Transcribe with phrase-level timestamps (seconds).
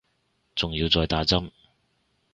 [0.55, 1.51] 仲要再打針